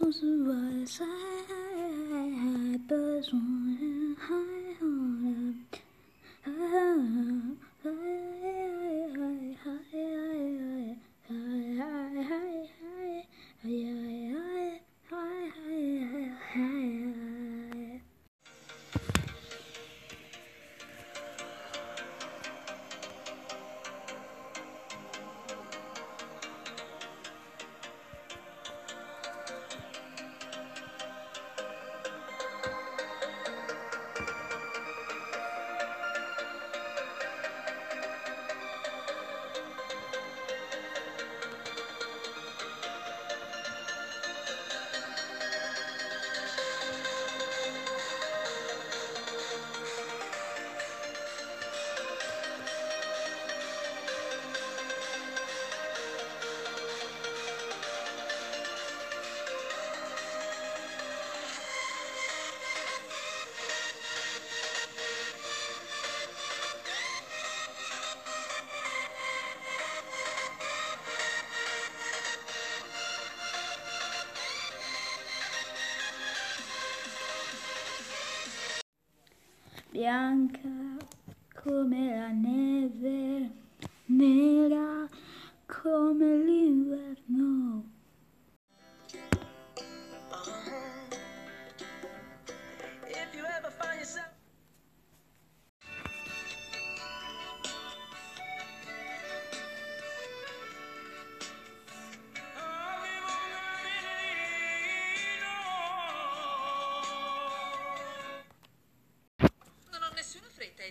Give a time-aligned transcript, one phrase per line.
[0.00, 3.64] dans ce voile ça a besoin
[80.04, 80.68] bianca
[81.62, 83.50] come la neve,
[84.04, 85.08] nera
[85.64, 86.93] come l'inverno.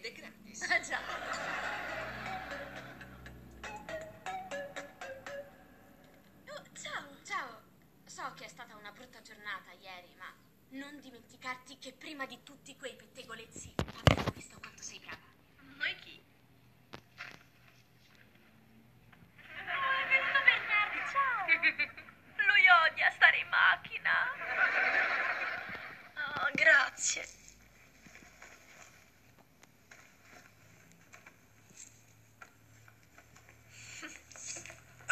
[0.04, 0.62] Ed è gratis.
[0.70, 1.00] Ah già.
[6.50, 7.62] Oh, ciao, ciao.
[8.06, 10.26] So che è stata una brutta giornata ieri, ma
[10.72, 15.32] non dimenticarti che prima di tutti quei pettegolezzi abbiamo visto quanto sei brava.
[15.78, 16.22] Noi chi?
[19.48, 21.48] Oh, è venuto Bernardo, ciao.
[22.46, 24.12] Lui odia stare in macchina.
[26.16, 27.42] Oh, grazie.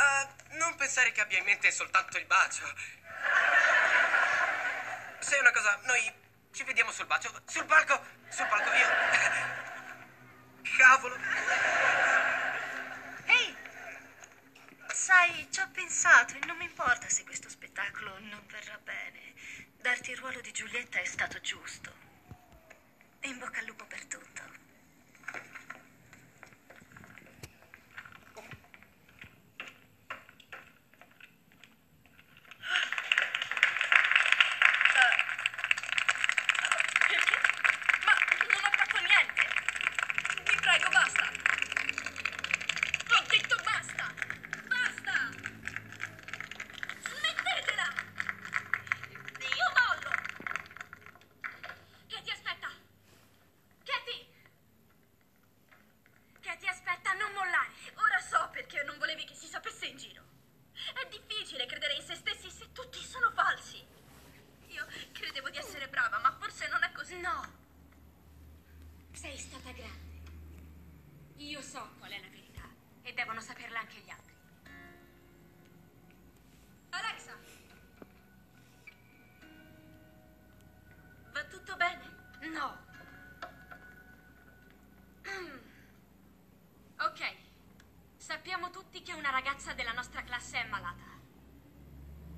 [0.04, 2.64] Ah, non pensare che abbia in mente soltanto il bacio.
[5.20, 6.14] Sai una cosa, noi
[6.52, 7.42] ci vediamo sul bacio.
[7.46, 8.88] Sul palco, sul palco io.
[10.78, 11.18] Cavolo.
[13.26, 13.56] Ehi!
[14.94, 19.34] Sai, ci ho pensato e non mi importa se questo spettacolo non verrà bene.
[19.78, 21.92] Darti il ruolo di Giulietta è stato giusto.
[23.22, 24.50] In bocca al lupo per tutto.
[37.08, 37.40] Perché?
[38.06, 38.14] Ma
[38.48, 39.44] non ho fatto niente.
[40.46, 41.30] Vi prego, basta.
[43.12, 44.14] Ho detto basta!
[44.68, 45.30] Basta!
[47.02, 47.88] Smettetela!
[49.40, 50.12] Io mollo!
[52.08, 52.70] Katie, aspetta.
[53.84, 54.28] Katie.
[56.40, 57.72] Katie, aspetta, non mollare.
[57.96, 60.24] Ora so perché non volevi che si sapesse in giro.
[60.94, 63.86] È difficile credere in se stessi se tutti sono falsi.
[64.68, 67.20] Io credevo di essere brava, ma forse non è così.
[67.20, 67.60] No.
[69.12, 70.22] Sei stata grande.
[71.38, 72.64] Io so qual è la verità
[73.02, 74.34] e devono saperla anche gli altri.
[76.90, 77.38] Alexa!
[81.34, 82.38] Va tutto bene?
[82.62, 82.78] No.
[87.02, 87.22] Ok.
[88.18, 91.10] Sappiamo tutti che una ragazza della nostra classe è malata.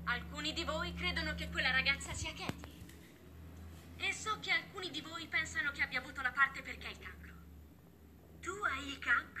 [0.04, 2.72] Alcuni di voi credono che quella ragazza sia Katie.
[3.98, 6.98] E so che alcuni di voi pensano che abbia avuto la parte perché ha il
[6.98, 7.34] cancro.
[8.40, 9.33] Tu hai il cancro?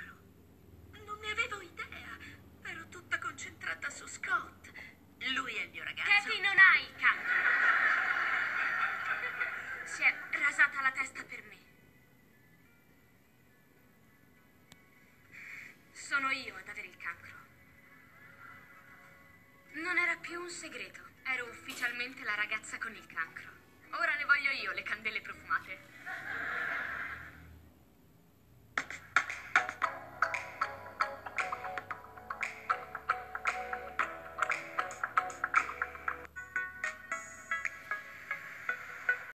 [20.74, 21.02] Segreto.
[21.22, 23.48] Ero ufficialmente la ragazza con il cancro.
[23.92, 25.78] Ora ne voglio io le candele profumate.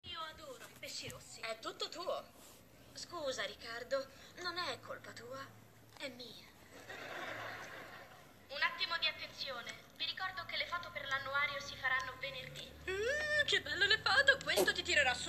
[0.03, 1.41] Io adoro i pesci rossi.
[1.41, 2.25] È tutto tuo.
[2.93, 4.07] Scusa, Riccardo,
[4.43, 5.45] non è colpa tua,
[5.99, 6.44] è mia.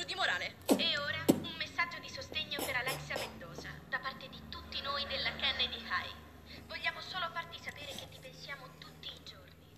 [0.05, 0.55] Di morale.
[0.77, 5.35] E ora un messaggio di sostegno per Alexia Mendoza da parte di tutti noi della
[5.35, 6.65] Kennedy High.
[6.67, 9.75] Vogliamo solo farti sapere che ti pensiamo tutti i giorni.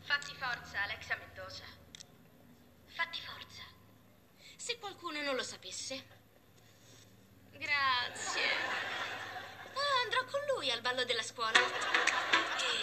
[0.00, 1.64] Fatti forza, Alexia Mendoza.
[2.86, 3.62] Fatti forza.
[4.56, 6.04] Se qualcuno non lo sapesse.
[7.52, 8.48] Grazie.
[9.72, 11.58] Ah, andrò con lui al ballo della scuola.
[11.58, 12.79] I've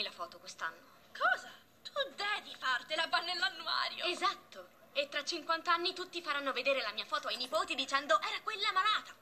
[0.00, 0.88] farmi la foto quest'anno.
[1.16, 1.50] Cosa?
[1.82, 4.04] Tu devi fartela, va nell'annuario.
[4.04, 4.78] Esatto.
[4.92, 8.72] E tra 50 anni tutti faranno vedere la mia foto ai nipoti dicendo era quella
[8.72, 9.14] malata.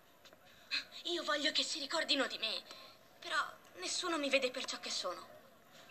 [1.05, 2.63] Io voglio che si ricordino di me.
[3.21, 3.37] Però
[3.77, 5.37] nessuno mi vede per ciò che sono.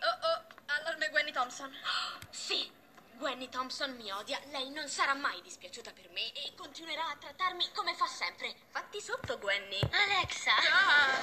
[0.00, 1.72] Oh oh, allarme Gwenny Thompson.
[2.30, 2.70] Sì,
[3.14, 4.40] Gwenny Thompson mi odia.
[4.50, 8.54] Lei non sarà mai dispiaciuta per me e continuerà a trattarmi come fa sempre.
[8.68, 9.80] Fatti sotto, Gwenny.
[9.90, 10.52] Alexa!
[10.54, 11.18] Ah,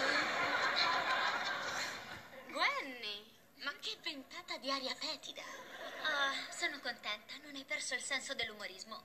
[2.47, 3.34] Gwenny!
[3.65, 5.41] Ma che ventata di aria fetida!
[6.03, 9.01] Ah, sono contenta, non hai perso il senso dell'umorismo.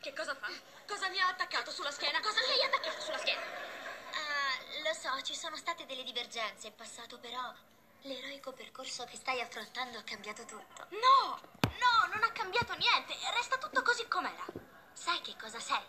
[0.00, 0.48] Che cosa fa?
[0.84, 2.18] Cosa mi ha attaccato sulla schiena?
[2.18, 3.40] Cosa mi hai attaccato sulla schiena?
[3.40, 7.54] Ah, lo so, ci sono state delle divergenze in passato, però
[8.00, 10.88] l'eroico percorso che stai affrontando ha cambiato tutto.
[10.88, 11.40] No!
[11.62, 13.14] No, non ha cambiato niente.
[13.32, 14.44] Resta tutto così com'era.
[14.92, 15.84] Sai che cosa sei?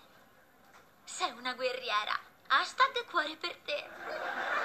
[1.05, 2.19] Sei una guerriera.
[2.49, 4.56] Hashtag cuore per te.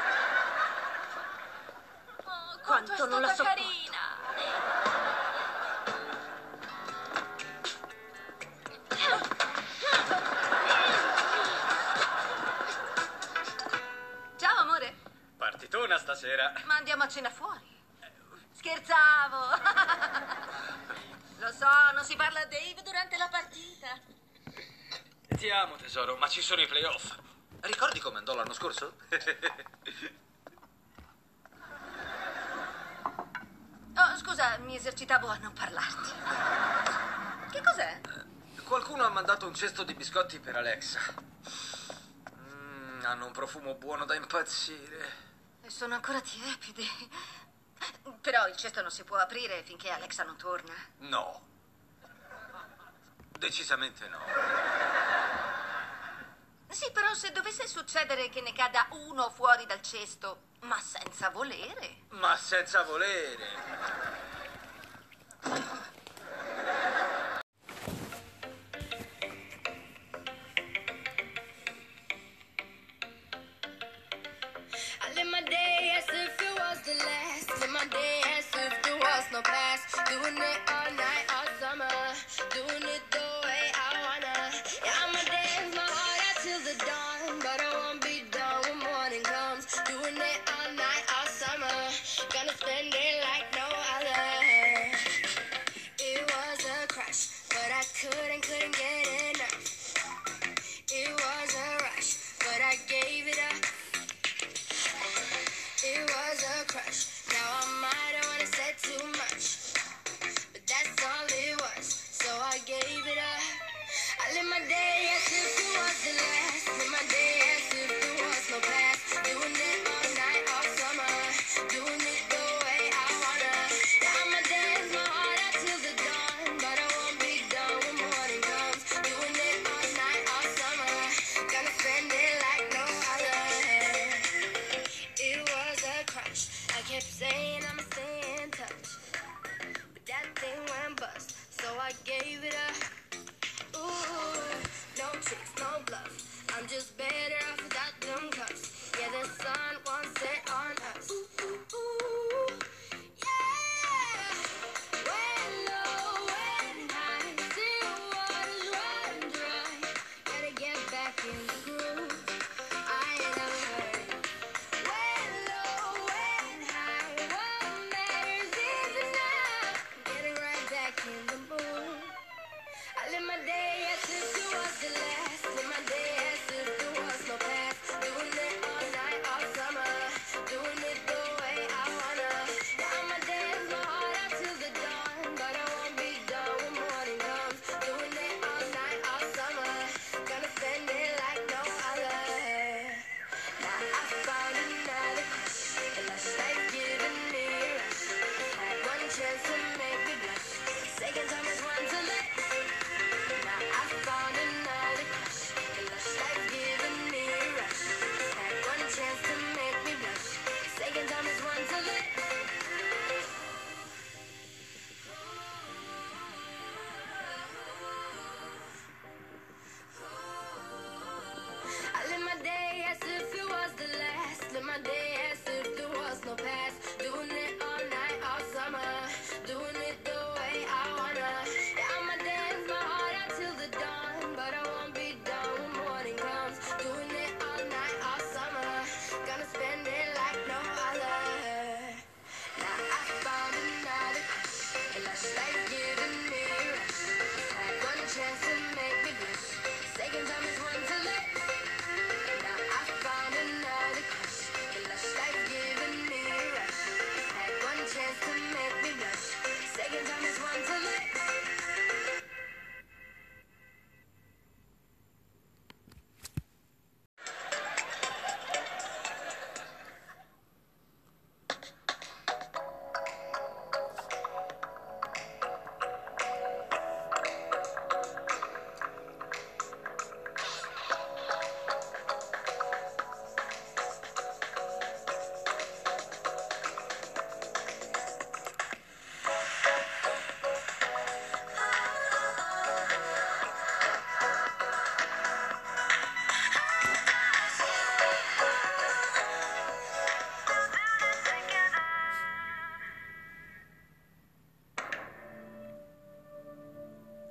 [2.65, 3.61] Quanto è non la sopporto.
[3.61, 5.13] carina.
[14.37, 14.95] Ciao amore,
[15.37, 16.53] Partitona stasera.
[16.65, 17.61] ma andiamo a cena fuori.
[18.53, 19.39] Scherzavo.
[21.39, 23.99] Lo so, non si parla a Dave durante la partita.
[25.37, 27.17] Ti amo, tesoro, ma ci sono i playoff.
[27.61, 28.97] Ricordi come andò l'anno scorso?
[33.95, 36.11] Oh, scusa, mi esercitavo a non parlarti.
[37.51, 38.01] Che cos'è?
[38.65, 41.01] Qualcuno ha mandato un cesto di biscotti per Alexa.
[42.31, 45.31] Mm, hanno un profumo buono da impazzire.
[45.63, 46.89] E sono ancora tiepidi.
[48.21, 50.73] Però il cesto non si può aprire finché Alexa non torna.
[50.99, 51.49] No.
[53.39, 54.21] Decisamente no.
[56.71, 62.05] Sì, però se dovesse succedere che ne cada uno fuori dal cesto, ma senza volere.
[62.11, 64.12] Ma senza volere.